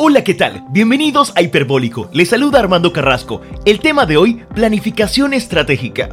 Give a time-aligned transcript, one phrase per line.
[0.00, 0.64] Hola, ¿qué tal?
[0.70, 2.08] Bienvenidos a Hiperbólico.
[2.12, 3.40] Les saluda Armando Carrasco.
[3.64, 6.10] El tema de hoy, planificación estratégica.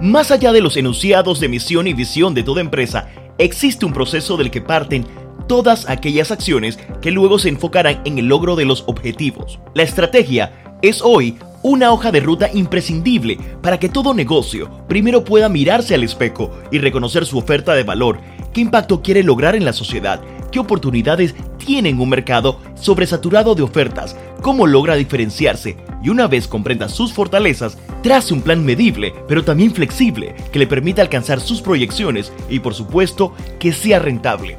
[0.00, 4.38] Más allá de los enunciados de misión y visión de toda empresa, existe un proceso
[4.38, 5.06] del que parten
[5.46, 9.60] todas aquellas acciones que luego se enfocarán en el logro de los objetivos.
[9.74, 15.50] La estrategia es hoy una hoja de ruta imprescindible para que todo negocio primero pueda
[15.50, 18.18] mirarse al espejo y reconocer su oferta de valor,
[18.56, 20.18] qué impacto quiere lograr en la sociedad
[20.50, 26.48] qué oportunidades tiene en un mercado sobresaturado de ofertas, cómo logra diferenciarse y una vez
[26.48, 31.60] comprenda sus fortalezas, trace un plan medible, pero también flexible, que le permita alcanzar sus
[31.60, 34.56] proyecciones y por supuesto que sea rentable.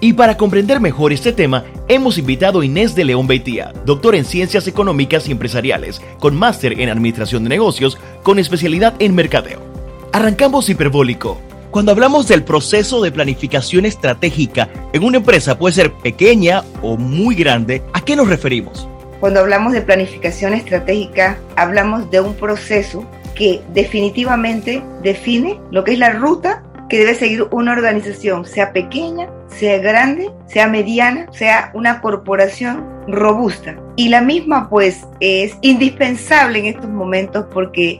[0.00, 4.24] Y para comprender mejor este tema, hemos invitado a Inés de León Beitía, doctor en
[4.24, 9.60] Ciencias Económicas y Empresariales, con máster en Administración de Negocios, con especialidad en Mercadeo.
[10.12, 11.40] Arrancamos hiperbólico.
[11.72, 17.34] Cuando hablamos del proceso de planificación estratégica en una empresa, puede ser pequeña o muy
[17.34, 18.86] grande, ¿a qué nos referimos?
[19.20, 25.98] Cuando hablamos de planificación estratégica, hablamos de un proceso que definitivamente define lo que es
[25.98, 32.02] la ruta que debe seguir una organización, sea pequeña, sea grande, sea mediana, sea una
[32.02, 33.78] corporación robusta.
[33.96, 37.98] Y la misma pues es indispensable en estos momentos porque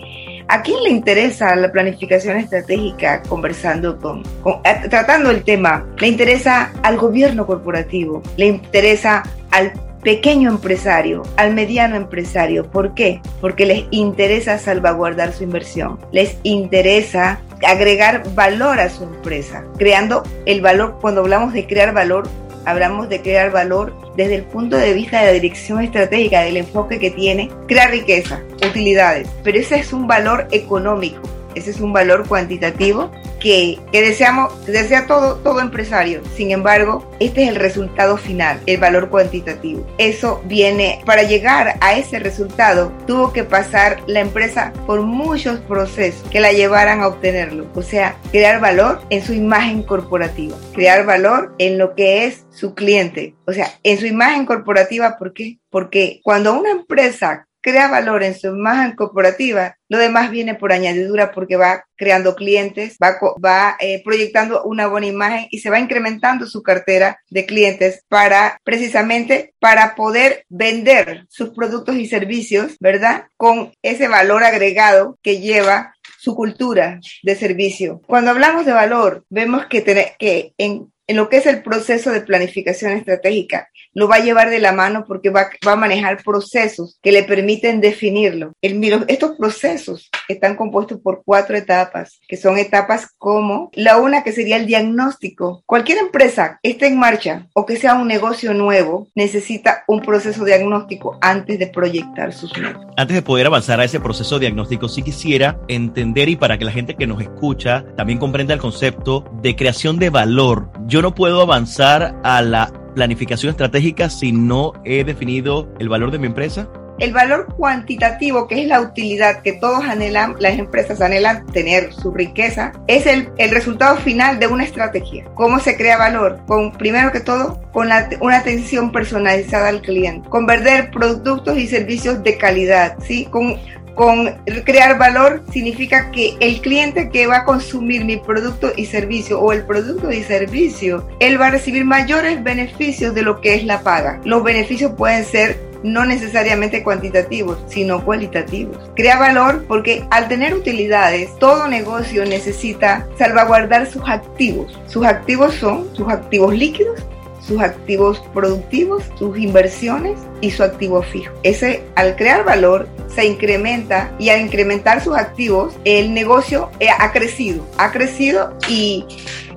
[0.53, 4.23] ¿A quién le interesa la planificación estratégica conversando con,
[4.67, 5.87] eh, tratando el tema?
[5.97, 9.73] Le interesa al gobierno corporativo, le interesa al
[10.03, 12.71] pequeño empresario, al mediano empresario.
[12.71, 13.23] ¿Por qué?
[13.41, 20.61] Porque les interesa salvaguardar su inversión, les interesa agregar valor a su empresa, creando el
[20.61, 22.29] valor, cuando hablamos de crear valor,
[22.65, 26.99] hablamos de crear valor desde el punto de vista de la dirección estratégica, del enfoque
[26.99, 31.21] que tiene, crear riqueza, utilidades, pero ese es un valor económico,
[31.55, 33.11] ese es un valor cuantitativo
[33.43, 36.23] que, deseamos, desea todo, todo empresario.
[36.37, 39.85] Sin embargo, este es el resultado final, el valor cuantitativo.
[39.99, 46.23] Eso viene, para llegar a ese resultado, tuvo que pasar la empresa por muchos procesos
[46.31, 47.67] que la llevaran a obtenerlo.
[47.75, 52.75] O sea, crear valor en su imagen corporativa, crear valor en lo que es su
[52.75, 53.35] cliente.
[53.47, 55.59] O sea, en su imagen corporativa, ¿por qué?
[55.69, 61.33] Porque cuando una empresa crea valor en su imagen corporativa, lo demás viene por añadidura
[61.33, 66.47] porque va creando clientes, va, va eh, proyectando una buena imagen y se va incrementando
[66.47, 73.27] su cartera de clientes para precisamente para poder vender sus productos y servicios, ¿verdad?
[73.37, 78.01] Con ese valor agregado que lleva su cultura de servicio.
[78.07, 79.83] Cuando hablamos de valor, vemos que,
[80.19, 83.69] que en en lo que es el proceso de planificación estratégica.
[83.95, 87.81] Lo va a llevar de la mano porque va, a manejar procesos que le permiten
[87.81, 88.53] definirlo.
[88.63, 94.33] El, estos procesos están compuestos por cuatro etapas, que son etapas como la una que
[94.33, 95.63] sería el diagnóstico.
[95.67, 101.19] Cualquier empresa esté en marcha o que sea un negocio nuevo, necesita un proceso diagnóstico
[101.21, 102.53] antes de proyectar sus.
[102.97, 106.73] Antes de poder avanzar a ese proceso diagnóstico, sí quisiera entender y para que la
[106.73, 111.41] gente que nos escucha también comprenda el concepto de creación de valor yo no puedo
[111.41, 116.69] avanzar a la planificación estratégica si no he definido el valor de mi empresa?
[116.99, 122.13] El valor cuantitativo, que es la utilidad que todos anhelan, las empresas anhelan tener su
[122.13, 125.25] riqueza, es el, resultado final de una estrategia.
[125.35, 126.39] ¿Cómo se crea valor?
[126.47, 127.89] Con, primero que todo, con
[128.21, 133.25] una atención personalizada al cliente, con vender productos y servicios de calidad, ¿sí?
[133.25, 133.59] Con
[133.95, 134.27] con
[134.65, 139.53] crear valor significa que el cliente que va a consumir mi producto y servicio o
[139.53, 143.83] el producto y servicio, él va a recibir mayores beneficios de lo que es la
[143.83, 144.21] paga.
[144.25, 148.79] Los beneficios pueden ser no necesariamente cuantitativos, sino cualitativos.
[148.95, 154.79] Crea valor porque al tener utilidades, todo negocio necesita salvaguardar sus activos.
[154.87, 157.05] Sus activos son sus activos líquidos
[157.47, 161.33] sus activos productivos, sus inversiones y su activo fijo.
[161.43, 167.13] Ese, al crear valor, se incrementa y al incrementar sus activos, el negocio eh, ha
[167.13, 169.05] crecido, ha crecido y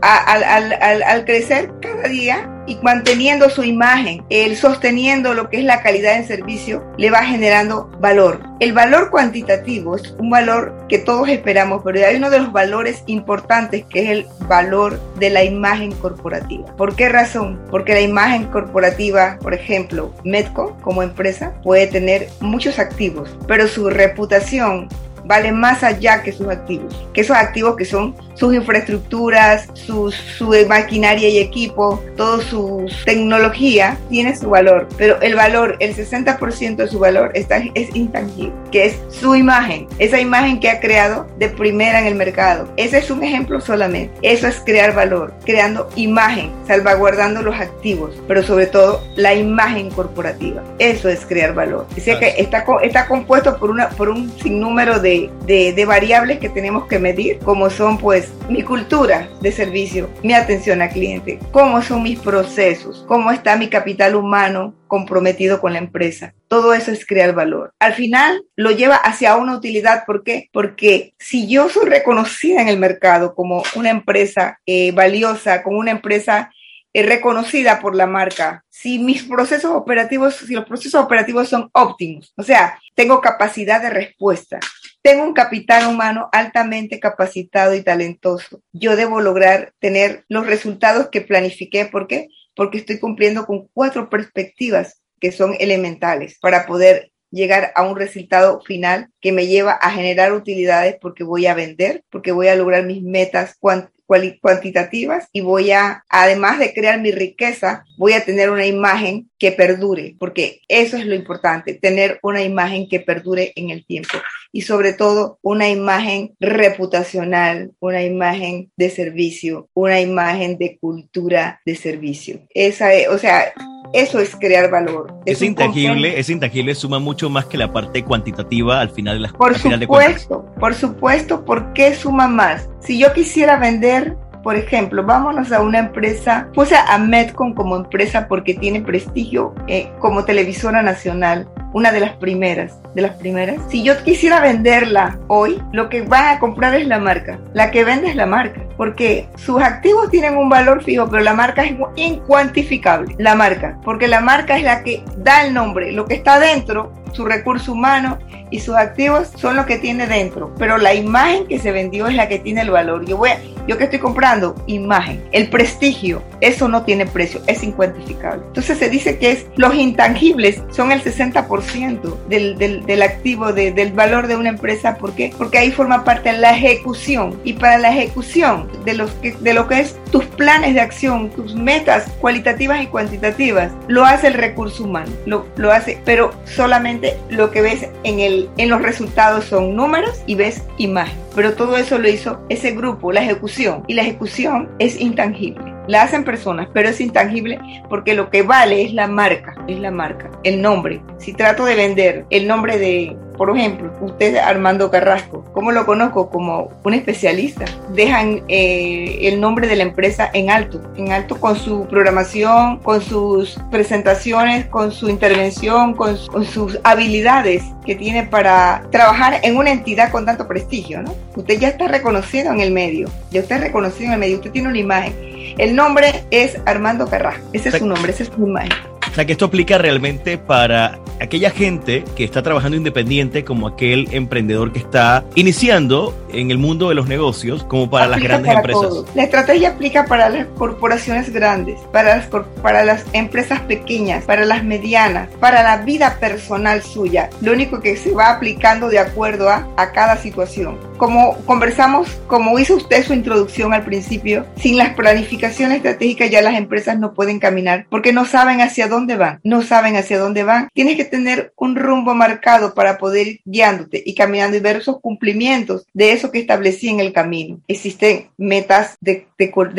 [0.01, 6.15] al, crecer cada día y manteniendo su imagen, el sosteniendo lo que es la calidad
[6.15, 8.41] en servicio, le va generando valor.
[8.59, 13.03] El valor cuantitativo es un valor que todos esperamos, pero hay uno de los valores
[13.05, 16.75] importantes que es el valor de la imagen corporativa.
[16.75, 17.61] ¿Por qué razón?
[17.69, 23.89] Porque la imagen corporativa, por ejemplo, Medco como empresa puede tener muchos activos, pero su
[23.89, 24.89] reputación
[25.25, 30.53] vale más allá que sus activos, que esos activos que son sus infraestructuras, su, su
[30.67, 36.87] maquinaria y equipo, toda su tecnología tiene su valor, pero el valor, el 60% de
[36.87, 41.49] su valor está, es intangible, que es su imagen, esa imagen que ha creado de
[41.49, 42.69] primera en el mercado.
[42.77, 44.13] Ese es un ejemplo solamente.
[44.21, 50.63] Eso es crear valor, creando imagen, salvaguardando los activos, pero sobre todo la imagen corporativa.
[50.79, 51.87] Eso es crear valor.
[51.95, 56.39] O sea que está, está compuesto por, una, por un sinnúmero de, de, de variables
[56.39, 61.39] que tenemos que medir, como son pues mi cultura de servicio, mi atención al cliente,
[61.51, 66.33] cómo son mis procesos, cómo está mi capital humano comprometido con la empresa.
[66.47, 67.73] Todo eso es crear valor.
[67.79, 70.05] Al final lo lleva hacia una utilidad.
[70.05, 70.49] ¿Por qué?
[70.53, 75.91] Porque si yo soy reconocida en el mercado como una empresa eh, valiosa, como una
[75.91, 76.51] empresa
[76.93, 82.33] eh, reconocida por la marca, si mis procesos operativos, si los procesos operativos son óptimos,
[82.37, 84.59] o sea, tengo capacidad de respuesta,
[85.05, 88.63] tengo un capital humano altamente capacitado y talentoso.
[88.73, 91.85] Yo debo lograr tener los resultados que planifiqué.
[91.85, 92.29] ¿Por qué?
[92.55, 98.61] Porque estoy cumpliendo con cuatro perspectivas que son elementales para poder llegar a un resultado
[98.61, 102.85] final que me lleva a generar utilidades porque voy a vender, porque voy a lograr
[102.85, 108.65] mis metas cuantitativas y voy a, además de crear mi riqueza, voy a tener una
[108.65, 113.85] imagen que perdure, porque eso es lo importante, tener una imagen que perdure en el
[113.85, 114.17] tiempo
[114.51, 121.75] y sobre todo una imagen reputacional, una imagen de servicio, una imagen de cultura de
[121.75, 122.39] servicio.
[122.53, 123.53] Esa es, o sea,
[123.95, 125.13] eso es crear valor.
[125.25, 129.33] Es, intangible, es intangible, suma mucho más que la parte cuantitativa al final de las
[129.33, 132.69] Por supuesto, por supuesto, ¿por qué suma más?
[132.79, 134.15] Si yo quisiera vender
[134.45, 139.91] por ejemplo, vámonos a una empresa, puse a Metcon como empresa porque tiene prestigio eh,
[139.97, 143.57] como televisora nacional, una de las primeras, de las primeras.
[143.69, 147.39] Si yo quisiera venderla hoy, lo que va a comprar es la marca.
[147.53, 151.33] La que vende es la marca, porque sus activos tienen un valor fijo, pero la
[151.33, 153.15] marca es incuantificable.
[153.17, 156.91] La marca, porque la marca es la que da el nombre, lo que está dentro
[157.15, 158.19] su recurso humano
[158.51, 162.15] y sus activos son lo que tiene dentro, pero la imagen que se vendió es
[162.15, 163.05] la que tiene el valor.
[163.05, 163.31] Yo voy
[163.67, 168.43] yo que estoy comprando imagen, el prestigio, eso no tiene precio, es incuantificable.
[168.47, 173.91] Entonces se dice que es los intangibles son el 60% del, del, del activo, del
[173.93, 174.97] valor de una empresa.
[174.97, 175.33] ¿Por qué?
[175.37, 179.67] Porque ahí forma parte la ejecución y para la ejecución de, los que, de lo
[179.67, 184.83] que es tus planes de acción, tus metas cualitativas y cuantitativas, lo hace el recurso
[184.83, 189.75] humano, lo, lo hace, pero solamente lo que ves en, el, en los resultados son
[189.75, 191.17] números y ves imagen.
[191.35, 193.83] Pero todo eso lo hizo ese grupo, la ejecución.
[193.87, 195.73] Y la ejecución es intangible.
[195.87, 197.59] La hacen personas, pero es intangible
[197.89, 201.01] porque lo que vale es la marca, es la marca, el nombre.
[201.19, 206.29] Si trato de vender el nombre de, por ejemplo, usted Armando Carrasco, ¿cómo lo conozco?
[206.29, 207.65] Como un especialista.
[207.93, 213.01] Dejan eh, el nombre de la empresa en alto, en alto con su programación, con
[213.01, 219.71] sus presentaciones, con su intervención, con, con sus habilidades que tiene para trabajar en una
[219.71, 221.13] entidad con tanto prestigio, ¿no?
[221.35, 224.69] Usted ya está reconocido en el medio, ya está reconocido en el medio, usted tiene
[224.69, 225.13] una imagen.
[225.57, 228.94] El nombre es Armando Carrasco, ese es su nombre, esa es su imagen.
[229.15, 234.73] Sea que esto aplica realmente para aquella gente que está trabajando independiente, como aquel emprendedor
[234.73, 239.05] que está iniciando en el mundo de los negocios, como para las grandes empresas.
[239.15, 242.27] La estrategia aplica para las corporaciones grandes, para las,
[242.61, 247.29] para las empresas pequeñas, para las medianas, para la vida personal suya.
[247.39, 250.77] Lo único que se va aplicando de acuerdo a, a cada situación.
[250.97, 256.55] Como conversamos, como hizo usted su introducción al principio, sin las planificaciones estratégicas ya las
[256.55, 260.69] empresas no pueden caminar porque no saben hacia dónde van, no saben hacia dónde van.
[260.73, 264.99] Tienes que tener un rumbo marcado para poder ir guiándote y caminando y ver esos
[264.99, 267.59] cumplimientos de eso que establecí en el camino.
[267.67, 269.27] Existen metas de,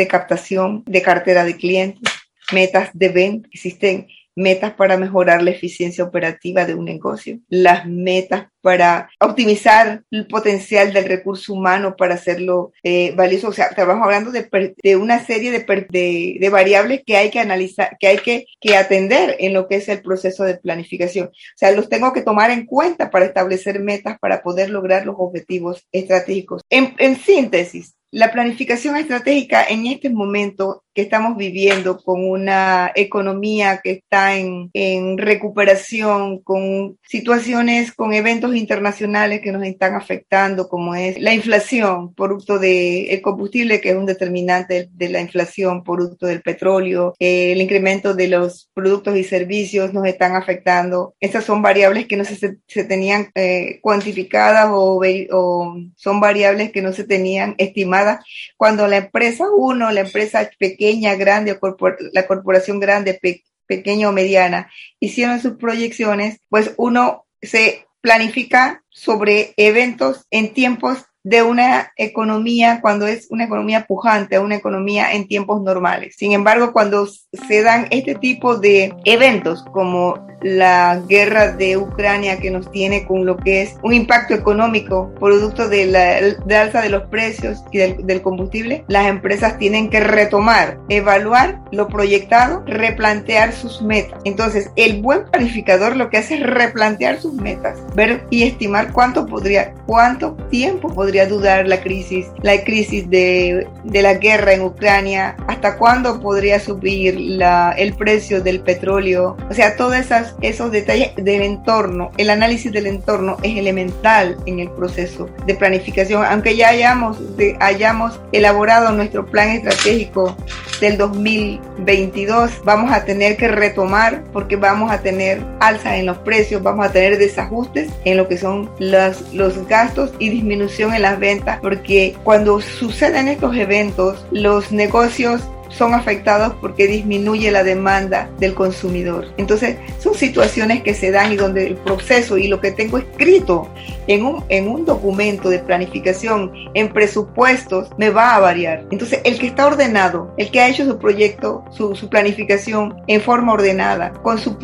[0.09, 2.13] captación, de cartera de clientes,
[2.53, 4.07] metas de venta, existen
[4.37, 10.93] metas para mejorar la eficiencia operativa de un negocio, las metas para optimizar el potencial
[10.93, 13.49] del recurso humano para hacerlo eh, valioso.
[13.49, 18.19] O sea, estamos hablando de, una serie de, variables que hay que analizar, que hay
[18.19, 21.29] que, atender en lo que es el proceso de planificación.
[21.29, 25.17] O sea, los tengo que tomar en cuenta para establecer metas para poder lograr los
[25.17, 26.63] objetivos estratégicos.
[26.69, 33.91] En síntesis, la planificación estratégica en este momento que estamos viviendo con una economía que
[33.91, 41.21] está en, en recuperación, con situaciones, con eventos internacionales que nos están afectando, como es
[41.21, 46.41] la inflación, producto del el combustible, que es un determinante de la inflación, producto del
[46.41, 51.15] petróleo, eh, el incremento de los productos y servicios nos están afectando.
[51.21, 56.81] Esas son variables que no se, se tenían eh, cuantificadas o, o son variables que
[56.81, 58.25] no se tenían estimadas
[58.57, 60.86] cuando la empresa uno, la empresa pequeña,
[61.19, 61.77] grande, o
[62.13, 63.21] la corporación grande,
[63.67, 71.43] pequeña o mediana, hicieron sus proyecciones, pues uno se planifica sobre eventos en tiempos de
[71.43, 76.15] una economía cuando es una economía pujante, una economía en tiempos normales.
[76.17, 82.51] Sin embargo, cuando se dan este tipo de eventos como la guerra de Ucrania que
[82.51, 87.05] nos tiene con lo que es un impacto económico producto de la alza de los
[87.05, 93.83] precios y del, del, combustible, las empresas tienen que retomar, evaluar lo proyectado, replantear sus
[93.83, 94.21] metas.
[94.25, 99.27] Entonces, el buen planificador lo que hace es replantear sus metas, ver y estimar cuánto
[99.27, 105.37] podría, cuánto tiempo podría durar la crisis, la crisis de, de la guerra en Ucrania,
[105.49, 111.15] hasta cuándo podría subir la, el precio del petróleo, o sea, todas esas esos detalles
[111.17, 116.25] del entorno, el análisis del entorno es elemental en el proceso de planificación.
[116.25, 117.19] Aunque ya hayamos,
[117.61, 120.37] hayamos elaborado nuestro plan estratégico
[120.81, 126.63] del 2022, vamos a tener que retomar porque vamos a tener alza en los precios,
[126.63, 131.19] vamos a tener desajustes en lo que son los, los gastos y disminución en las
[131.19, 138.55] ventas, porque cuando suceden estos eventos, los negocios son afectados porque disminuye la demanda del
[138.55, 139.27] consumidor.
[139.37, 143.69] Entonces, son situaciones que se dan y donde el proceso y lo que tengo escrito
[144.07, 148.85] en un, en un documento de planificación, en presupuestos, me va a variar.
[148.91, 153.21] Entonces, el que está ordenado, el que ha hecho su proyecto, su, su planificación en
[153.21, 154.57] forma ordenada, con su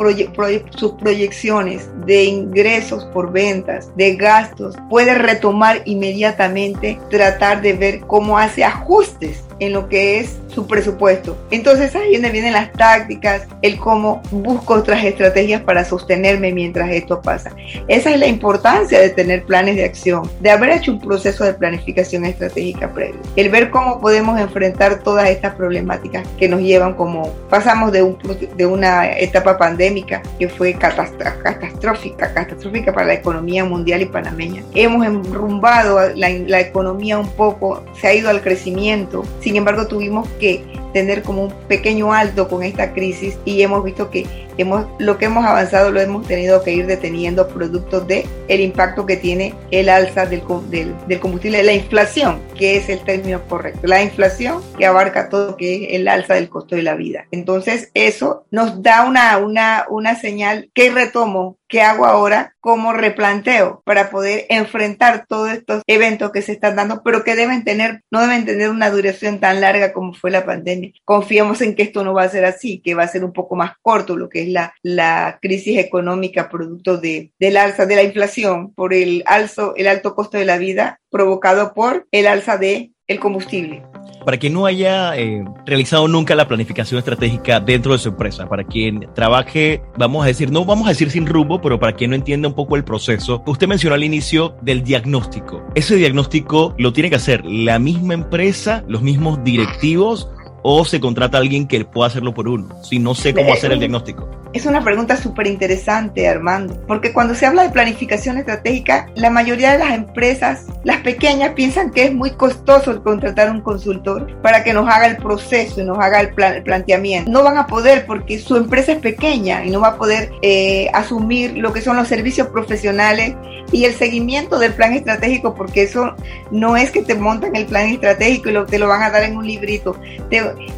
[0.76, 8.38] sus proyecciones de ingresos por ventas, de gastos, puede retomar inmediatamente, tratar de ver cómo
[8.38, 11.37] hace ajustes en lo que es su presupuesto.
[11.50, 17.21] Entonces ahí donde vienen las tácticas, el cómo busco otras estrategias para sostenerme mientras esto
[17.21, 17.50] pasa.
[17.88, 21.54] Esa es la importancia de tener planes de acción, de haber hecho un proceso de
[21.54, 23.21] planificación estratégica previo.
[23.37, 28.18] El ver cómo podemos enfrentar todas estas problemáticas que nos llevan como pasamos de, un,
[28.56, 34.62] de una etapa pandémica que fue catastrófica, catastrófica para la economía mundial y panameña.
[34.75, 39.23] Hemos enrumbado la, la economía un poco, se ha ido al crecimiento.
[39.40, 40.61] Sin embargo, tuvimos que
[40.93, 44.27] tener como un pequeño alto con esta crisis y hemos visto que
[44.59, 49.06] hemos, lo que hemos avanzado lo hemos tenido que ir deteniendo producto de el impacto
[49.06, 53.87] que tiene el alza del, del, del, combustible, la inflación, que es el término correcto,
[53.87, 57.26] la inflación que abarca todo que es el alza del costo de la vida.
[57.30, 63.80] Entonces eso nos da una, una, una señal que retomo ¿Qué hago ahora como replanteo
[63.87, 68.21] para poder enfrentar todos estos eventos que se están dando, pero que deben tener, no
[68.21, 70.92] deben tener una duración tan larga como fue la pandemia?
[71.06, 73.56] Confiemos en que esto no va a ser así, que va a ser un poco
[73.56, 78.03] más corto lo que es la, la crisis económica producto de, del alza de la
[78.03, 82.93] inflación por el, alzo, el alto costo de la vida provocado por el alza de
[83.09, 83.83] el combustible.
[84.25, 88.65] Para quien no haya eh, realizado nunca la planificación estratégica dentro de su empresa, para
[88.65, 92.17] quien trabaje, vamos a decir, no vamos a decir sin rumbo, pero para quien no
[92.17, 95.63] entienda un poco el proceso, usted mencionó al inicio del diagnóstico.
[95.75, 100.29] Ese diagnóstico lo tiene que hacer la misma empresa, los mismos directivos
[100.62, 103.73] o se contrata a alguien que pueda hacerlo por uno, si no sé cómo hacer
[103.73, 104.28] el diagnóstico?
[104.52, 109.73] Es una pregunta súper interesante, Armando, porque cuando se habla de planificación estratégica, la mayoría
[109.73, 114.75] de las empresas, las pequeñas, piensan que es muy costoso contratar un consultor para que
[114.75, 117.31] nos haga el proceso y nos haga el, planteamiento.
[117.31, 120.90] No van a poder porque su empresa es pequeña y no va a poder eh,
[120.92, 123.35] asumir lo que son los servicios profesionales
[123.73, 126.14] y el seguimiento del plan estratégico, porque eso
[126.50, 129.23] no es que te montan el plan estratégico y lo, te lo van a dar
[129.23, 129.97] en un librito,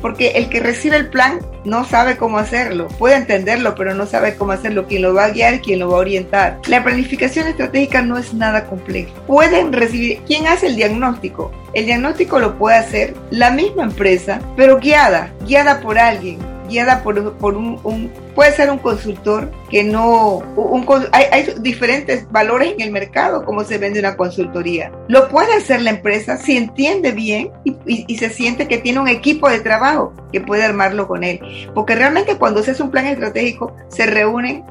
[0.01, 4.37] porque el que recibe el plan no sabe cómo hacerlo, puede entenderlo, pero no sabe
[4.37, 6.61] cómo hacerlo, quién lo va a guiar, quién lo va a orientar.
[6.69, 9.13] La planificación estratégica no es nada complejo.
[9.27, 11.51] Pueden recibir, ¿quién hace el diagnóstico?
[11.73, 16.54] El diagnóstico lo puede hacer la misma empresa, pero guiada, guiada por alguien
[17.03, 22.81] por, por un, puede ser un consultor que no, un, hay, hay, diferentes valores en
[22.81, 24.91] el mercado como se vende una consultoría.
[25.09, 29.09] Lo puede hacer la empresa si entiende bien y, y, se siente que tiene un
[29.09, 31.41] equipo de trabajo que puede armarlo con él.
[31.75, 34.65] Porque realmente cuando se hace un plan estratégico se reúnen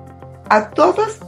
[0.49, 1.19] a todos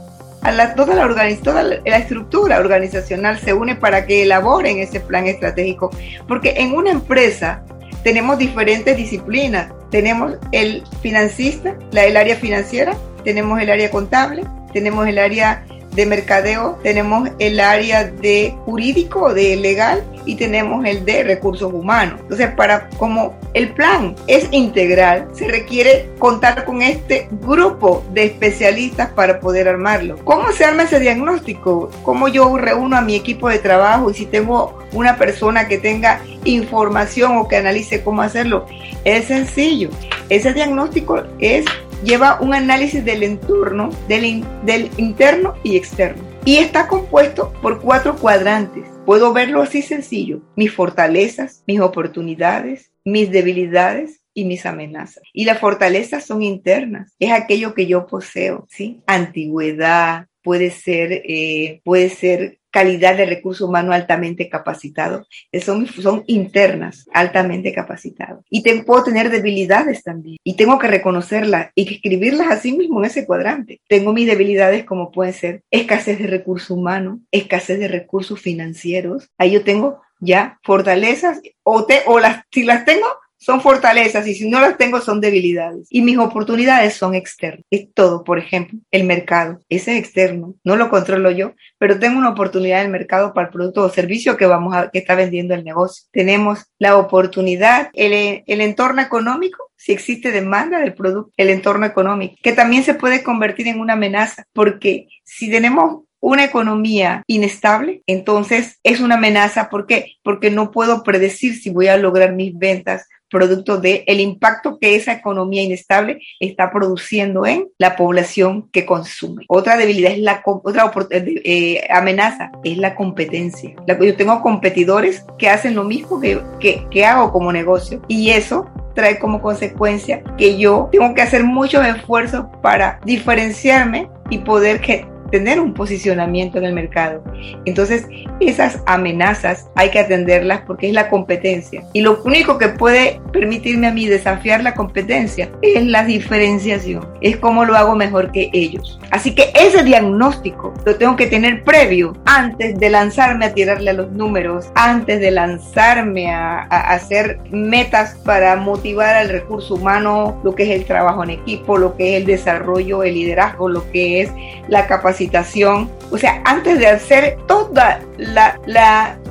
[0.42, 5.26] a la, toda, la, toda la estructura organizacional se une para que elaboren ese plan
[5.26, 5.90] estratégico,
[6.28, 7.64] porque en una empresa
[8.06, 9.72] tenemos diferentes disciplinas.
[9.90, 15.64] Tenemos el financista, la, el área financiera, tenemos el área contable, tenemos el área
[15.96, 22.20] de mercadeo, tenemos el área de jurídico, de legal y tenemos el de recursos humanos.
[22.20, 29.08] Entonces, para como el plan es integral, se requiere contar con este grupo de especialistas
[29.12, 30.18] para poder armarlo.
[30.24, 31.90] ¿Cómo se arma ese diagnóstico?
[32.02, 36.20] ¿Cómo yo reúno a mi equipo de trabajo y si tengo una persona que tenga
[36.44, 38.66] información o que analice cómo hacerlo?
[39.04, 39.88] Es sencillo.
[40.28, 41.64] Ese diagnóstico es
[42.04, 46.35] lleva un análisis del entorno, del, del interno y externo.
[46.46, 48.86] Y está compuesto por cuatro cuadrantes.
[49.04, 50.42] Puedo verlo así sencillo.
[50.54, 55.24] Mis fortalezas, mis oportunidades, mis debilidades y mis amenazas.
[55.32, 57.12] Y las fortalezas son internas.
[57.18, 59.02] Es aquello que yo poseo, ¿sí?
[59.08, 65.26] Antigüedad, puede ser, eh, puede ser calidad de recurso humano altamente capacitado.
[65.64, 68.44] Son, son internas, altamente capacitados.
[68.50, 70.36] Y puedo tener debilidades también.
[70.44, 73.80] Y tengo que reconocerlas y escribirlas así mismo en ese cuadrante.
[73.88, 79.30] Tengo mis debilidades como pueden ser escasez de recurso humano, escasez de recursos financieros.
[79.38, 83.06] Ahí yo tengo ya fortalezas o, te, o las, si las tengo,
[83.38, 85.86] son fortalezas y si no las tengo son debilidades.
[85.90, 87.64] Y mis oportunidades son externas.
[87.70, 89.62] Es todo, por ejemplo, el mercado.
[89.68, 93.48] Ese es externo, no lo controlo yo, pero tengo una oportunidad en el mercado para
[93.48, 96.04] el producto o servicio que vamos a, que está vendiendo el negocio.
[96.10, 102.36] Tenemos la oportunidad, el, el entorno económico, si existe demanda del producto, el entorno económico,
[102.42, 108.80] que también se puede convertir en una amenaza, porque si tenemos una economía inestable, entonces
[108.82, 109.68] es una amenaza.
[109.68, 110.16] ¿Por qué?
[110.24, 114.96] Porque no puedo predecir si voy a lograr mis ventas producto de el impacto que
[114.96, 119.44] esa economía inestable está produciendo en la población que consume.
[119.48, 123.74] Otra debilidad es la otra eh, amenaza es la competencia.
[123.86, 128.68] yo tengo competidores que hacen lo mismo que, que, que hago como negocio y eso
[128.94, 135.06] trae como consecuencia que yo tengo que hacer muchos esfuerzos para diferenciarme y poder que
[135.30, 137.22] tener un posicionamiento en el mercado.
[137.64, 138.06] Entonces,
[138.40, 141.82] esas amenazas hay que atenderlas porque es la competencia.
[141.92, 147.06] Y lo único que puede permitirme a mí desafiar la competencia es la diferenciación.
[147.20, 148.98] Es cómo lo hago mejor que ellos.
[149.10, 153.94] Así que ese diagnóstico lo tengo que tener previo antes de lanzarme a tirarle a
[153.94, 160.54] los números, antes de lanzarme a, a hacer metas para motivar al recurso humano, lo
[160.54, 164.22] que es el trabajo en equipo, lo que es el desarrollo, el liderazgo, lo que
[164.22, 164.30] es
[164.68, 168.58] la capacidad capacitación, o sea, antes de hacer todas la,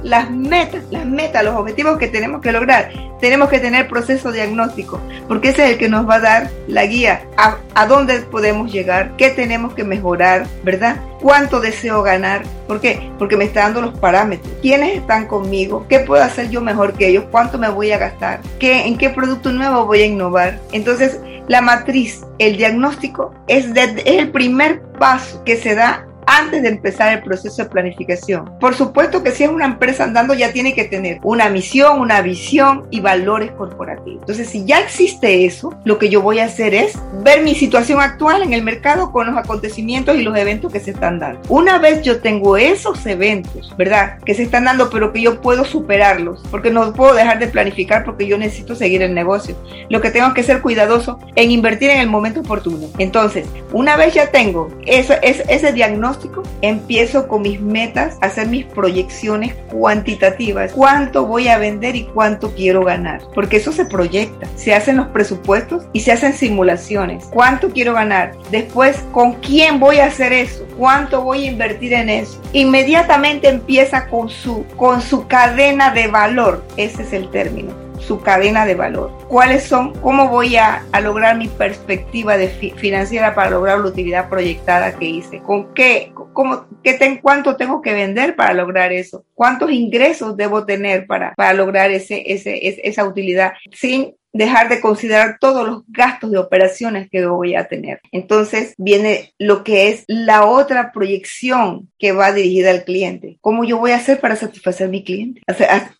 [0.03, 4.99] las metas, las metas, los objetivos que tenemos que lograr, tenemos que tener proceso diagnóstico,
[5.27, 8.71] porque ese es el que nos va a dar la guía a, a dónde podemos
[8.71, 10.97] llegar, qué tenemos que mejorar, ¿verdad?
[11.25, 12.43] ¿Cuánto deseo ganar?
[12.67, 13.11] ¿Por qué?
[13.17, 14.53] Porque me está dando los parámetros.
[14.61, 15.87] ¿Quiénes están conmigo?
[15.89, 17.23] ¿Qué puedo hacer yo mejor que ellos?
[17.31, 18.41] ¿Cuánto me voy a gastar?
[18.59, 20.59] ¿Qué, ¿En qué producto nuevo voy a innovar?
[20.71, 26.05] Entonces, la matriz, el diagnóstico, es, es el primer paso que se da
[26.37, 28.57] antes de empezar el proceso de planificación.
[28.59, 32.21] Por supuesto que si es una empresa andando ya tiene que tener una misión, una
[32.21, 34.21] visión y valores corporativos.
[34.21, 38.01] Entonces, si ya existe eso, lo que yo voy a hacer es ver mi situación
[38.01, 41.41] actual en el mercado con los acontecimientos y los eventos que se están dando.
[41.49, 44.19] Una vez yo tengo esos eventos, ¿verdad?
[44.25, 48.03] Que se están dando, pero que yo puedo superarlos, porque no puedo dejar de planificar
[48.03, 49.55] porque yo necesito seguir el negocio.
[49.89, 52.87] Lo que tengo que ser cuidadoso en invertir en el momento oportuno.
[52.97, 56.24] Entonces, una vez ya tengo eso, ese, ese diagnóstico,
[56.61, 60.73] empiezo con mis metas, hacer mis proyecciones cuantitativas.
[60.73, 63.21] ¿Cuánto voy a vender y cuánto quiero ganar?
[63.33, 64.47] Porque eso se proyecta.
[64.55, 67.25] Se hacen los presupuestos y se hacen simulaciones.
[67.25, 68.33] ¿Cuánto quiero ganar?
[68.51, 70.65] Después, ¿con quién voy a hacer eso?
[70.77, 72.41] ¿Cuánto voy a invertir en eso?
[72.53, 76.63] Inmediatamente empieza con su, con su cadena de valor.
[76.77, 79.11] Ese es el término su cadena de valor.
[79.27, 79.93] ¿Cuáles son?
[79.99, 82.35] ¿Cómo voy a, lograr mi perspectiva
[82.77, 85.39] financiera para lograr la utilidad proyectada que hice?
[85.39, 86.11] ¿Con qué?
[86.33, 89.25] ¿Cómo, qué ¿Cuánto tengo que vender para lograr eso?
[89.33, 93.53] ¿Cuántos ingresos debo tener para, para lograr ese, ese, esa utilidad?
[93.71, 98.01] Sin dejar de considerar todos los gastos de operaciones que voy a tener.
[98.11, 103.37] Entonces viene lo que es la otra proyección que va dirigida al cliente.
[103.39, 105.41] ¿Cómo yo voy a hacer para satisfacer a mi cliente?
[105.49, 105.95] O sea,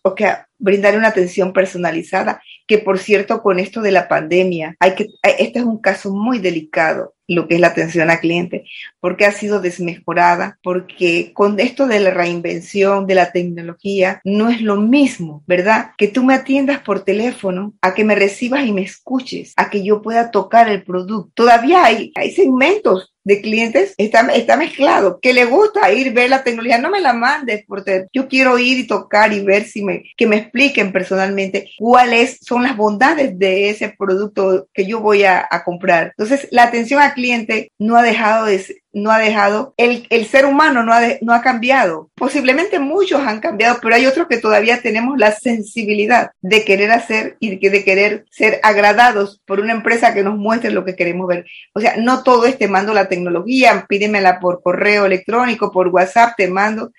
[0.58, 5.58] brindarle una atención personalizada, que por cierto, con esto de la pandemia, hay que, este
[5.60, 8.64] es un caso muy delicado lo que es la atención al cliente,
[9.00, 14.60] porque ha sido desmejorada, porque con esto de la reinvención de la tecnología no es
[14.60, 15.90] lo mismo, ¿verdad?
[15.98, 19.84] Que tú me atiendas por teléfono, a que me recibas y me escuches, a que
[19.84, 21.32] yo pueda tocar el producto.
[21.34, 26.44] Todavía hay, hay segmentos de clientes está, está mezclado, que le gusta ir, ver la
[26.44, 30.04] tecnología, no me la mandes, porque yo quiero ir y tocar y ver si me,
[30.16, 35.48] que me expliquen personalmente cuáles son las bondades de ese producto que yo voy a,
[35.64, 36.12] comprar.
[36.16, 38.64] Entonces, la atención al cliente no ha dejado de,
[38.96, 42.08] no ha dejado, el, el ser humano no ha, no ha cambiado.
[42.14, 47.36] Posiblemente muchos han cambiado, pero hay otros que todavía tenemos la sensibilidad de querer hacer
[47.38, 51.28] y de, de querer ser agradados por una empresa que nos muestre lo que queremos
[51.28, 51.44] ver.
[51.74, 56.32] O sea, no todo es te mando la tecnología, pídemela por correo electrónico, por WhatsApp,
[56.34, 56.90] te mando.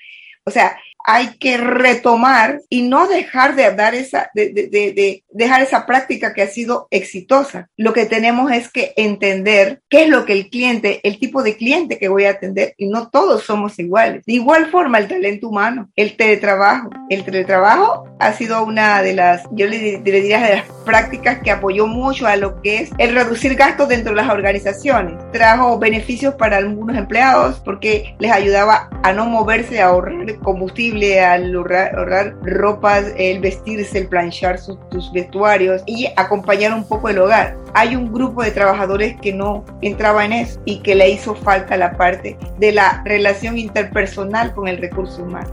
[0.43, 0.77] O sea,
[1.07, 6.33] hay que retomar y no dejar de dar esa, de, de, de, dejar esa práctica
[6.33, 7.69] que ha sido exitosa.
[7.77, 11.55] Lo que tenemos es que entender qué es lo que el cliente, el tipo de
[11.55, 14.25] cliente que voy a atender, y no todos somos iguales.
[14.25, 16.89] De igual forma, el talento humano, el teletrabajo.
[17.09, 21.87] El teletrabajo ha sido una de las, yo le diría, de las prácticas que apoyó
[21.87, 25.15] mucho a lo que es el reducir gastos dentro de las organizaciones.
[25.31, 31.55] Trajo beneficios para algunos empleados porque les ayudaba a no moverse, a ahorrar combustible al
[31.55, 34.77] ahorrar, ropas, el vestirse, el planchar sus,
[35.13, 37.57] vestuarios y acompañar un poco el hogar.
[37.73, 41.77] Hay un grupo de trabajadores que no entraba en eso y que le hizo falta
[41.77, 45.49] la parte de la relación interpersonal con el recurso humano,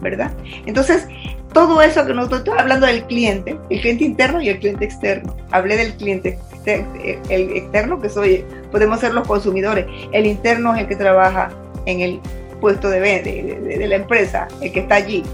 [0.00, 0.30] ¿verdad?
[0.66, 1.06] Entonces,
[1.52, 5.36] todo eso que nosotros estamos hablando del cliente, el cliente interno y el cliente externo.
[5.50, 10.88] Hablé del cliente el externo que soy, podemos ser los consumidores, el interno es el
[10.88, 11.50] que trabaja
[11.86, 12.20] en el
[12.60, 15.24] puesto de, de, de, la empresa, el que está allí.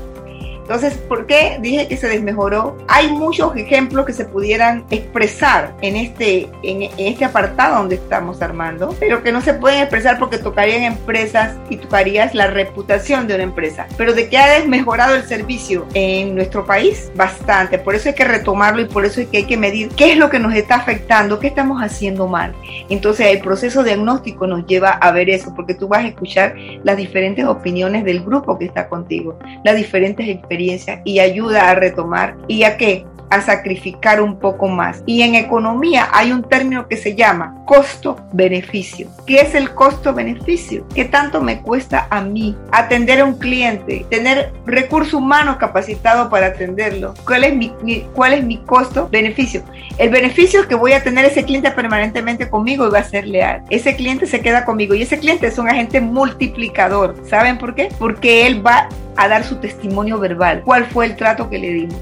[0.67, 2.77] Entonces, ¿por qué dije que se desmejoró?
[2.89, 8.93] Hay muchos ejemplos que se pudieran expresar en este, en, este apartado donde estamos armando,
[8.99, 13.45] pero que no se pueden expresar porque tocarían empresas y tocarías la reputación de una
[13.45, 13.87] empresa.
[13.97, 17.79] Pero de que ha desmejorado el servicio en nuestro país, bastante.
[17.79, 20.19] Por eso hay que retomarlo y por eso hay que, hay que medir qué es
[20.19, 22.53] lo que nos está afectando, qué estamos haciendo mal.
[22.89, 26.97] Entonces, el proceso diagnóstico nos lleva a ver eso, porque tú vas a escuchar las
[26.97, 30.56] diferentes opiniones del grupo que está contigo, las diferentes experiencias
[31.05, 33.05] y ayuda a retomar y a qué?
[33.31, 35.03] a sacrificar un poco más.
[35.07, 39.09] Y en economía hay un término que se llama costo-beneficio.
[39.27, 40.87] ¿Qué es el costo-beneficio?
[40.95, 46.47] ¿Qué tanto me cuesta a mí atender a un cliente, tener recurso humano capacitado para
[46.47, 47.15] atenderlo?
[47.25, 47.73] ¿Cuál es mi,
[48.15, 49.63] cuál es mi costo-beneficio?
[49.99, 53.27] El beneficio es que voy a tener ese cliente permanentemente conmigo y va a ser
[53.27, 53.63] leal.
[53.71, 57.17] Ese cliente se queda conmigo y ese cliente es un agente multiplicador.
[57.29, 57.89] ¿Saben por qué?
[57.99, 60.46] Porque él va a dar su testimonio verbal.
[60.65, 61.97] ¿Cuál fue el trato que le dimos?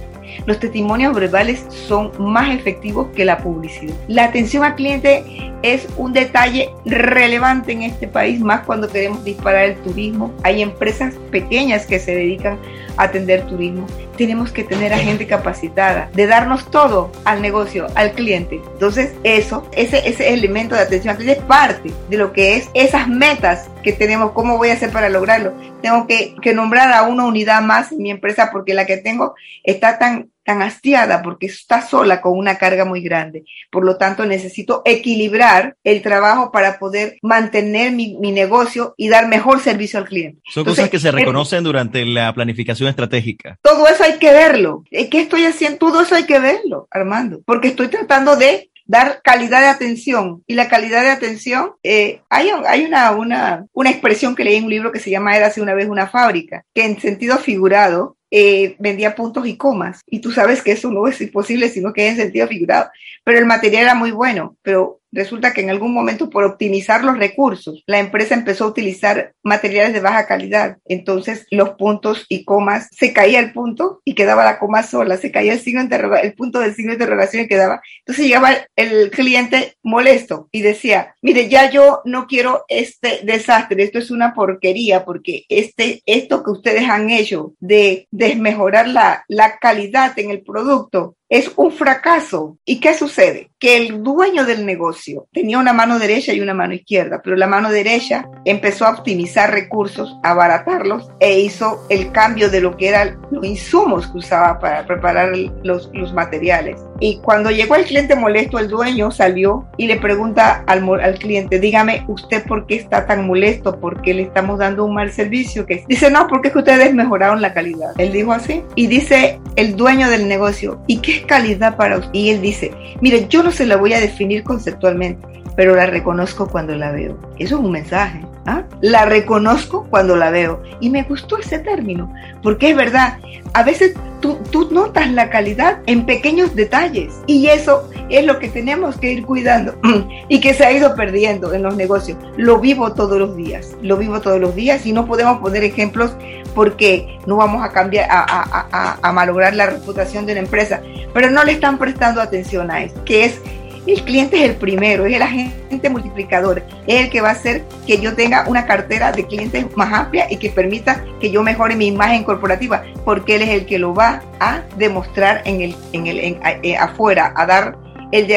[0.46, 3.94] Los testimonios verbales son más efectivos que la publicidad.
[4.09, 5.24] La atención al cliente
[5.62, 10.33] es un detalle relevante en este país, más cuando queremos disparar el turismo.
[10.42, 12.59] Hay empresas pequeñas que se dedican
[12.96, 13.87] a atender turismo.
[14.16, 18.61] Tenemos que tener a gente capacitada de darnos todo al negocio, al cliente.
[18.72, 22.68] Entonces, eso, ese, ese elemento de atención al cliente es parte de lo que es
[22.74, 24.33] esas metas que tenemos.
[24.33, 25.53] ¿Cómo voy a hacer para lograrlo?
[25.83, 29.35] Tengo que, que nombrar a una unidad más en mi empresa porque la que tengo
[29.62, 33.44] está tan tan hastiada porque está sola con una carga muy grande.
[33.70, 39.28] Por lo tanto, necesito equilibrar el trabajo para poder mantener mi, mi negocio y dar
[39.28, 40.40] mejor servicio al cliente.
[40.48, 43.59] Son Entonces, cosas que se reconocen durante la planificación estratégica.
[43.62, 44.85] Todo eso hay que verlo.
[44.90, 45.78] ¿Qué estoy haciendo?
[45.78, 50.42] Todo eso hay que verlo, Armando, porque estoy tratando de dar calidad de atención.
[50.46, 54.64] Y la calidad de atención, eh, hay, hay una, una, una expresión que leí en
[54.64, 58.16] un libro que se llama Era hace una vez una fábrica, que en sentido figurado
[58.37, 60.01] eh, vendía puntos y comas.
[60.09, 62.90] Y tú sabes que eso no es imposible, sino que es en sentido figurado.
[63.23, 67.18] Pero el material era muy bueno, pero resulta que en algún momento por optimizar los
[67.18, 70.79] recursos, la empresa empezó a utilizar materiales de baja calidad.
[70.85, 75.31] Entonces los puntos y comas, se caía el punto y quedaba la coma sola, se
[75.31, 75.83] caía el, signo
[76.22, 77.81] el punto del signo de interrogación y quedaba.
[78.00, 83.98] Entonces llegaba el cliente molesto y decía, mire, ya yo no quiero este desastre, esto
[83.98, 90.18] es una porquería porque este, esto que ustedes han hecho de desmejorar la, la calidad
[90.18, 92.59] en el producto es un fracaso.
[92.64, 93.50] ¿Y qué sucede?
[93.64, 97.46] Que el dueño del negocio tenía una mano derecha y una mano izquierda, pero la
[97.46, 102.88] mano derecha empezó a optimizar recursos, a abaratarlos e hizo el cambio de lo que
[102.88, 106.79] eran los insumos que usaba para preparar los, los materiales.
[107.00, 111.59] Y cuando llegó el cliente molesto, el dueño salió y le pregunta al, al cliente,
[111.59, 115.66] dígame usted por qué está tan molesto, por qué le estamos dando un mal servicio.
[115.66, 117.92] Que dice, no, porque es que ustedes mejoraron la calidad.
[117.98, 118.62] Él dijo así.
[118.74, 122.11] Y dice el dueño del negocio, ¿y qué calidad para usted?
[122.12, 126.49] Y él dice, mire, yo no se la voy a definir conceptualmente, pero la reconozco
[126.49, 127.17] cuando la veo.
[127.38, 128.25] Eso es un mensaje.
[128.47, 128.64] ¿ah?
[128.81, 130.62] La reconozco cuando la veo.
[130.81, 132.12] Y me gustó ese término,
[132.43, 133.19] porque es verdad,
[133.53, 137.14] a veces tú, tú notas la calidad en pequeños detalles.
[137.27, 139.75] Y eso es lo que tenemos que ir cuidando
[140.29, 142.19] y que se ha ido perdiendo en los negocios.
[142.37, 146.17] Lo vivo todos los días, lo vivo todos los días y no podemos poner ejemplos
[146.55, 150.81] porque no vamos a cambiar, a, a, a, a malograr la reputación de una empresa,
[151.12, 153.40] pero no le están prestando atención a eso, que es
[153.87, 157.64] el cliente es el primero, es el agente multiplicador, es el que va a hacer
[157.87, 161.77] que yo tenga una cartera de clientes más amplia y que permita que yo mejore
[161.77, 166.07] mi imagen corporativa, porque él es el que lo va a demostrar en el, en
[166.07, 167.77] el eh, afuera, a dar
[168.12, 168.31] el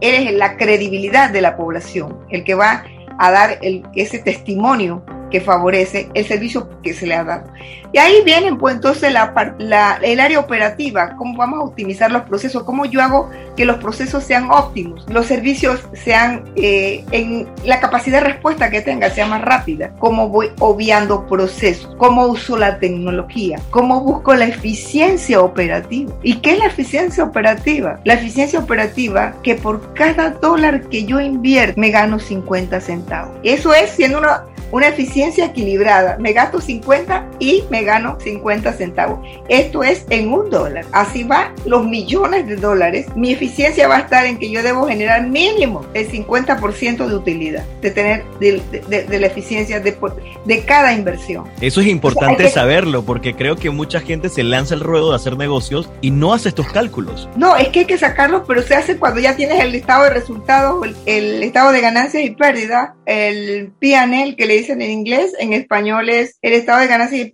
[0.00, 2.84] él es la credibilidad de la población, el que va
[3.18, 3.58] a dar
[3.94, 7.50] ese testimonio que favorece el servicio que se le ha dado.
[7.96, 12.24] Y ahí vienen pues entonces la, la, el área operativa, cómo vamos a optimizar los
[12.24, 17.80] procesos, cómo yo hago que los procesos sean óptimos, los servicios sean eh, en la
[17.80, 22.78] capacidad de respuesta que tenga sea más rápida, cómo voy obviando procesos, cómo uso la
[22.80, 26.12] tecnología, cómo busco la eficiencia operativa.
[26.22, 27.98] ¿Y qué es la eficiencia operativa?
[28.04, 33.38] La eficiencia operativa que por cada dólar que yo invierto me gano 50 centavos.
[33.42, 36.16] Eso es siendo una una eficiencia equilibrada.
[36.18, 39.26] Me gasto 50 y me gano 50 centavos.
[39.48, 40.84] Esto es en un dólar.
[40.92, 43.06] Así va los millones de dólares.
[43.16, 47.64] Mi eficiencia va a estar en que yo debo generar mínimo el 50% de utilidad,
[47.80, 49.96] de tener de, la eficiencia de,
[50.44, 51.44] de, cada inversión.
[51.60, 55.36] Eso es importante saberlo porque creo que mucha gente se lanza el ruedo de hacer
[55.36, 57.28] negocios y no hace estos cálculos.
[57.36, 60.10] No, es que hay que sacarlos, pero se hace cuando ya tienes el estado de
[60.10, 65.32] resultados, el, el estado de ganancias y pérdidas, el PNL que le dicen en inglés,
[65.38, 67.30] en español es el estado de ganancias y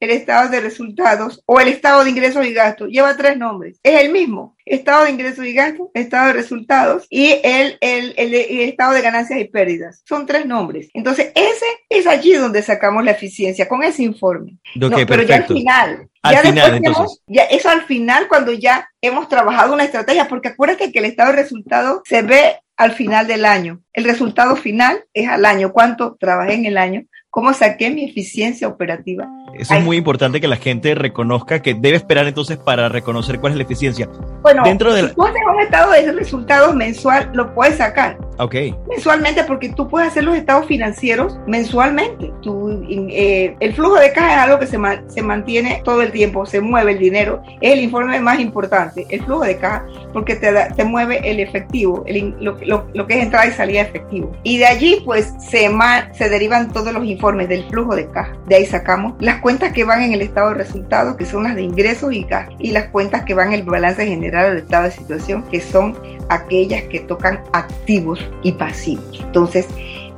[0.00, 2.88] el estado de resultados o el estado de ingresos y gastos.
[2.88, 3.78] Lleva tres nombres.
[3.82, 4.56] Es el mismo.
[4.64, 9.40] Estado de ingresos y gastos, estado de resultados y el, el, el, estado de ganancias
[9.40, 10.02] y pérdidas.
[10.06, 10.88] Son tres nombres.
[10.94, 14.58] Entonces, ese es allí donde sacamos la eficiencia, con ese informe.
[14.78, 17.20] pero ya al final, al final, entonces.
[17.26, 21.32] ya eso al final, cuando ya hemos trabajado una estrategia, porque acuérdate que el estado
[21.32, 23.80] de resultados se ve al final del año.
[23.92, 28.68] El resultado final es al año, cuánto trabajé en el año, cómo saqué mi eficiencia
[28.68, 29.28] operativa.
[29.54, 33.52] Eso es muy importante que la gente reconozca que debe esperar entonces para reconocer cuál
[33.52, 34.08] es la eficiencia.
[34.42, 38.18] Bueno, dentro de si tú haces un estado de resultados mensual, lo puedes sacar.
[38.38, 38.54] Ok.
[38.88, 42.32] Mensualmente, porque tú puedes hacer los estados financieros mensualmente.
[42.42, 46.46] Tú, eh, el flujo de caja es algo que se, se mantiene todo el tiempo,
[46.46, 47.42] se mueve el dinero.
[47.60, 52.02] Es el informe más importante, el flujo de caja, porque te, te mueve el efectivo,
[52.06, 54.32] el, lo, lo, lo, que es entrada y salida efectivo.
[54.42, 55.70] Y de allí, pues, se,
[56.12, 58.36] se derivan todos los informes del flujo de caja.
[58.46, 61.54] De ahí sacamos las cuentas que van en el estado de resultados, que son las
[61.54, 64.84] de ingresos y gastos, y las cuentas que van en el balance general del estado
[64.84, 65.98] de situación, que son
[66.30, 69.20] aquellas que tocan activos y pasivos.
[69.20, 69.66] Entonces,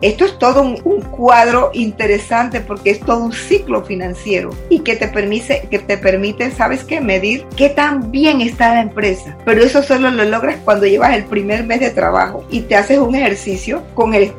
[0.01, 0.75] esto es todo un,
[1.15, 6.51] cuadro interesante porque es todo un ciclo financiero y que te permite, que te permite,
[6.51, 7.01] ¿sabes qué?
[7.01, 9.37] Medir qué tan bien está la empresa.
[9.45, 12.99] Pero eso solo lo logras cuando llevas el primer mes de trabajo y te haces
[12.99, 14.33] un ejercicio con el,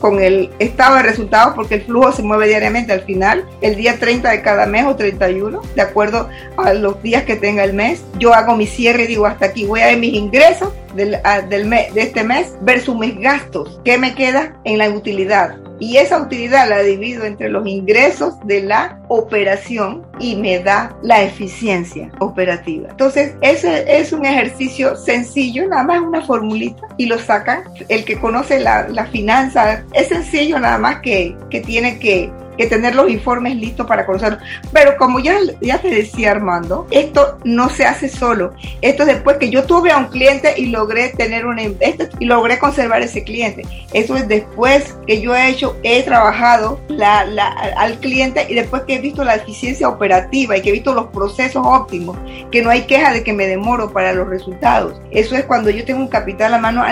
[0.00, 3.98] con el estado de resultados porque el flujo se mueve diariamente al final, el día
[3.98, 8.02] 30 de cada mes o 31, de acuerdo a los días que tenga el mes.
[8.18, 11.16] Yo hago mi cierre y digo hasta aquí voy a ver mis ingresos del,
[11.48, 13.80] del mes, de este mes versus mis gastos.
[13.84, 15.56] ¿Qué me queda en la utilidad?
[15.78, 21.22] Y esa utilidad la divido entre los ingresos de la operación y me da la
[21.22, 22.88] eficiencia operativa.
[22.90, 27.64] Entonces, ese es un ejercicio sencillo, nada más una formulita y lo sacan.
[27.88, 32.66] El que conoce la, la finanza es sencillo, nada más que, que tiene que que
[32.66, 34.40] tener los informes listos para conocerlos.
[34.72, 38.54] Pero como ya, ya te decía Armando, esto no se hace solo.
[38.80, 42.58] Esto es después que yo tuve a un cliente y logré tener una y logré
[42.58, 43.62] conservar ese cliente.
[43.92, 48.82] Eso es después que yo he hecho, he trabajado la, la, al cliente y después
[48.82, 52.16] que he visto la eficiencia operativa y que he visto los procesos óptimos,
[52.50, 55.00] que no hay queja de que me demoro para los resultados.
[55.10, 56.84] Eso es cuando yo tengo un capital a mano,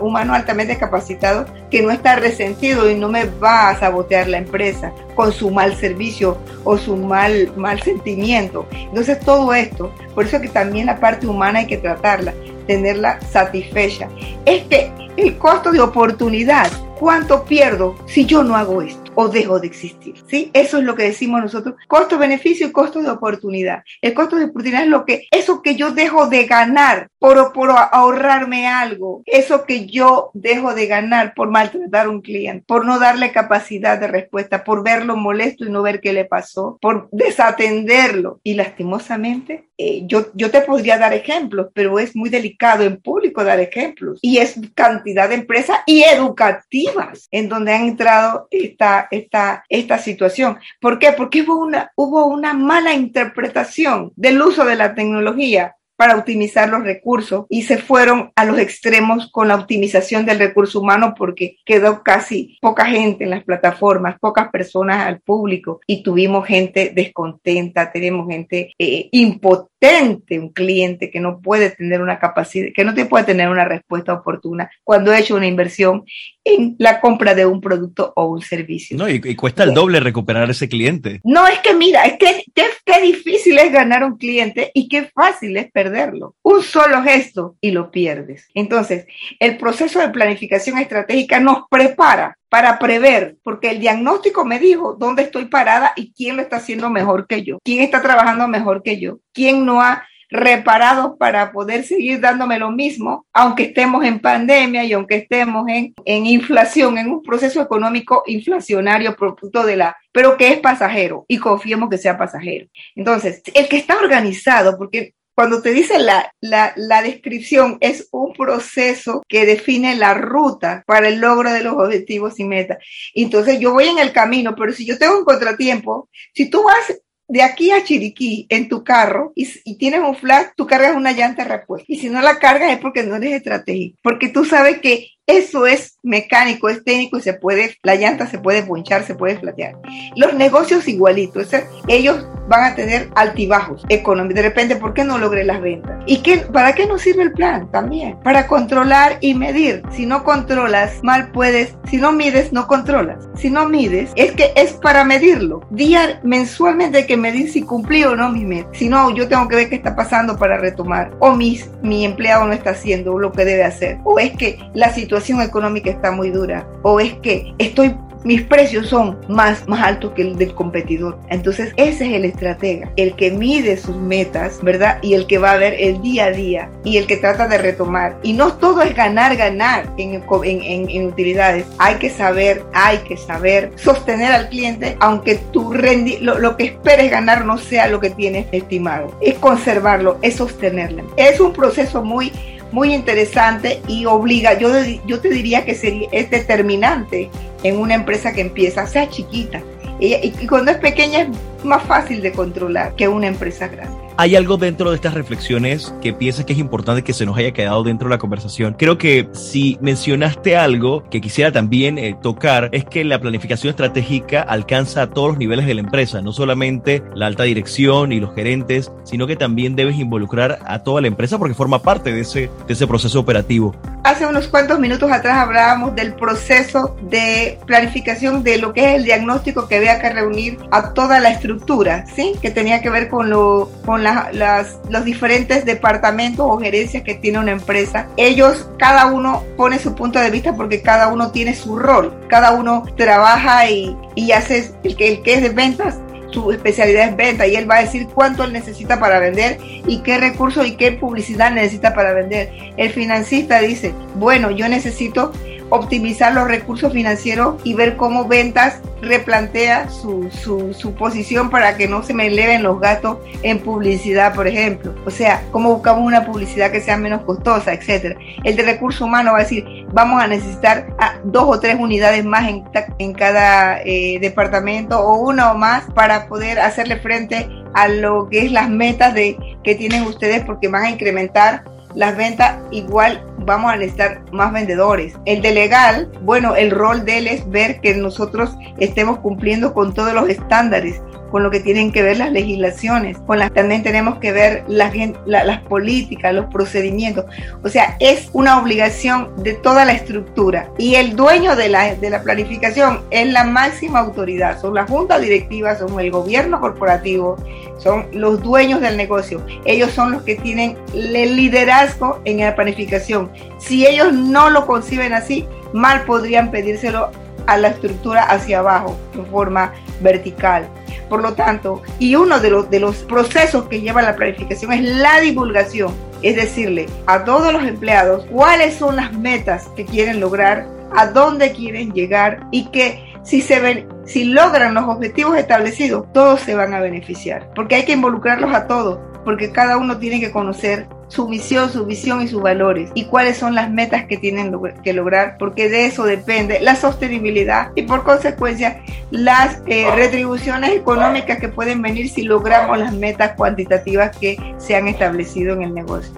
[0.00, 4.92] humano altamente capacitado que no está resentido y no me va a sabotear la empresa
[5.14, 8.66] con su mal servicio o su mal, mal sentimiento.
[8.72, 12.32] Entonces todo esto, por eso que también la parte humana hay que tratarla,
[12.66, 14.08] tenerla satisfecha.
[14.44, 19.03] Es que el costo de oportunidad, ¿cuánto pierdo si yo no hago esto?
[19.14, 20.14] O dejo de existir.
[20.28, 20.50] ¿sí?
[20.52, 23.82] Eso es lo que decimos nosotros, costo-beneficio y costo de oportunidad.
[24.02, 27.70] El costo de oportunidad es lo que, eso que yo dejo de ganar por, por
[27.70, 32.98] ahorrarme algo, eso que yo dejo de ganar por maltratar a un cliente, por no
[32.98, 38.40] darle capacidad de respuesta, por verlo molesto y no ver qué le pasó, por desatenderlo.
[38.42, 43.42] Y lastimosamente, eh, yo, yo te podría dar ejemplos, pero es muy delicado en público
[43.42, 44.18] dar ejemplos.
[44.22, 50.58] Y es cantidad de empresas y educativas en donde han entrado esta, esta, esta, situación.
[50.80, 51.12] ¿Por qué?
[51.12, 56.82] Porque hubo una, hubo una mala interpretación del uso de la tecnología para optimizar los
[56.82, 62.02] recursos y se fueron a los extremos con la optimización del recurso humano porque quedó
[62.02, 68.28] casi poca gente en las plataformas, pocas personas al público y tuvimos gente descontenta, tenemos
[68.28, 73.24] gente eh, impotente, un cliente que no puede tener una capacidad, que no te puede
[73.24, 76.04] tener una respuesta oportuna cuando ha hecho una inversión
[76.44, 78.96] en la compra de un producto o un servicio.
[78.96, 81.20] No, y, cuesta el doble recuperar ese cliente.
[81.24, 85.56] No, es que mira, es que qué difícil es ganar un cliente y qué fácil
[85.56, 86.36] es perderlo.
[86.42, 88.48] Un solo gesto y lo pierdes.
[88.54, 89.06] Entonces,
[89.40, 95.22] el proceso de planificación estratégica nos prepara para prever, porque el diagnóstico me dijo dónde
[95.22, 99.00] estoy parada y quién lo está haciendo mejor que yo, quién está trabajando mejor que
[99.00, 104.84] yo, quién no ha reparados para poder seguir dándome lo mismo, aunque estemos en pandemia
[104.84, 110.36] y aunque estemos en, en inflación, en un proceso económico inflacionario producto de la, pero
[110.36, 112.66] que es pasajero y confiemos que sea pasajero.
[112.94, 118.32] Entonces, el que está organizado, porque cuando te dice la, la, la, descripción, es un
[118.32, 122.78] proceso que define la ruta para el logro de los objetivos y metas.
[123.14, 127.00] Entonces yo voy en el camino, pero si yo tengo un contratiempo, si tú vas
[127.28, 131.44] de aquí a Chiriquí en tu carro y, tienes un flash, tú cargas una llanta
[131.44, 131.86] repuesta.
[131.88, 135.66] Y si no la cargas es porque no eres estratégico, porque tú sabes que eso
[135.66, 139.76] es mecánico, es técnico y se puede, la llanta se puede ponchar, se puede flatear.
[140.16, 141.48] Los negocios igualitos,
[141.88, 144.36] ellos van a tener altibajos económicos.
[144.36, 146.02] De repente, ¿por qué no logré las ventas?
[146.06, 148.18] ¿Y qué, para qué nos sirve el plan también?
[148.22, 149.82] Para controlar y medir.
[149.92, 153.26] Si no controlas, mal puedes, si no mides, no controlas.
[153.34, 155.66] Si no mides, es que es para medirlo.
[155.70, 158.68] Día, mensualmente hay que medir si cumplí o no mi meta.
[158.74, 161.12] Si no, yo tengo que ver qué está pasando para retomar.
[161.20, 163.98] O mis, mi empleado no está haciendo lo que debe hacer.
[164.04, 168.42] O es que la situación situación económica está muy dura o es que estoy mis
[168.42, 171.18] precios son más, más altos que el del competidor.
[171.28, 174.98] Entonces, ese es el estratega, el que mide sus metas, ¿verdad?
[175.02, 177.58] Y el que va a ver el día a día y el que trata de
[177.58, 178.16] retomar.
[178.22, 181.66] Y no todo es ganar, ganar en, en, en, utilidades.
[181.78, 186.64] Hay que saber, hay que saber sostener al cliente, aunque tu rendi lo, lo que
[186.64, 189.14] esperes ganar no sea lo que tienes estimado.
[189.20, 191.04] Es conservarlo, es sostenerlo.
[191.18, 192.32] Es un proceso muy
[192.74, 194.68] muy interesante y obliga, yo,
[195.06, 197.30] yo te diría que sería, es determinante
[197.62, 199.62] en una empresa que empieza, sea chiquita.
[200.00, 204.03] Y, y cuando es pequeña es más fácil de controlar que una empresa grande.
[204.16, 207.50] ¿Hay algo dentro de estas reflexiones que piensas que es importante que se nos haya
[207.50, 208.76] quedado dentro de la conversación?
[208.78, 214.40] Creo que si mencionaste algo que quisiera también eh, tocar es que la planificación estratégica
[214.40, 218.32] alcanza a todos los niveles de la empresa, no solamente la alta dirección y los
[218.36, 222.50] gerentes, sino que también debes involucrar a toda la empresa porque forma parte de ese,
[222.68, 223.74] de ese proceso operativo.
[224.04, 229.04] Hace unos cuantos minutos atrás hablábamos del proceso de planificación de lo que es el
[229.04, 232.34] diagnóstico que había que reunir a toda la estructura, ¿sí?
[232.40, 237.38] Que tenía que ver con lo con las, los diferentes departamentos o gerencias que tiene
[237.38, 238.08] una empresa.
[238.16, 242.14] Ellos, cada uno pone su punto de vista porque cada uno tiene su rol.
[242.28, 245.98] Cada uno trabaja y, y hace el que, el que es de ventas
[246.34, 250.00] su especialidad es venta y él va a decir cuánto él necesita para vender y
[250.00, 252.50] qué recursos y qué publicidad necesita para vender.
[252.76, 255.32] El financista dice, bueno, yo necesito
[255.70, 262.02] optimizar los recursos financieros y ver cómo ventas replantea su, su, posición para que no
[262.02, 264.94] se me eleven los gastos en publicidad, por ejemplo.
[265.04, 268.16] O sea, cómo buscamos una publicidad que sea menos costosa, etcétera.
[268.44, 270.86] El de recurso humano va a decir, vamos a necesitar
[271.24, 272.64] dos o tres unidades más en,
[272.98, 278.46] en cada eh, departamento o una o más para poder hacerle frente a lo que
[278.46, 283.72] es las metas de, que tienen ustedes porque van a incrementar las ventas igual vamos
[283.72, 285.14] a necesitar más vendedores.
[285.24, 289.94] El de legal, bueno, el rol de él es ver que nosotros estemos cumpliendo con
[289.94, 291.00] todos los estándares
[291.34, 294.92] con lo que tienen que ver las legislaciones, con las también tenemos que ver las,
[295.26, 297.24] las políticas, los procedimientos.
[297.64, 300.70] O sea, es una obligación de toda la estructura.
[300.78, 304.60] Y el dueño de la, de la planificación es la máxima autoridad.
[304.60, 307.36] Son la junta directiva, son el gobierno corporativo,
[307.78, 309.44] son los dueños del negocio.
[309.64, 313.28] Ellos son los que tienen el liderazgo en la planificación.
[313.58, 317.10] Si ellos no lo conciben así, mal podrían pedírselo
[317.48, 320.68] a la estructura hacia abajo, en forma vertical.
[321.08, 324.82] Por lo tanto, y uno de los, de los procesos que lleva la planificación es
[324.82, 330.66] la divulgación, es decirle a todos los empleados cuáles son las metas que quieren lograr,
[330.96, 336.40] a dónde quieren llegar y que si se ven, si logran los objetivos establecidos, todos
[336.40, 340.30] se van a beneficiar, porque hay que involucrarlos a todos, porque cada uno tiene que
[340.30, 344.52] conocer su misión, su visión y sus valores y cuáles son las metas que tienen
[344.82, 351.38] que lograr, porque de eso depende la sostenibilidad y por consecuencia las eh, retribuciones económicas
[351.38, 356.12] que pueden venir si logramos las metas cuantitativas que se han establecido en el negocio.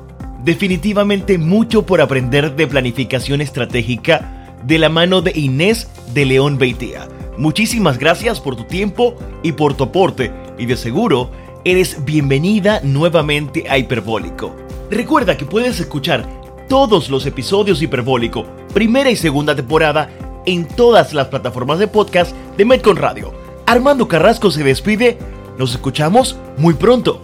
[0.44, 7.08] Definitivamente mucho por aprender de planificación estratégica de la mano de Inés de León Beitia.
[7.36, 11.30] Muchísimas gracias por tu tiempo y por tu aporte y de seguro
[11.64, 14.65] eres bienvenida nuevamente a Hiperbólico.
[14.90, 16.24] Recuerda que puedes escuchar
[16.68, 20.10] todos los episodios Hiperbólico, primera y segunda temporada,
[20.46, 23.32] en todas las plataformas de podcast de Metcon Radio.
[23.66, 25.18] Armando Carrasco se despide.
[25.58, 27.20] Nos escuchamos muy pronto.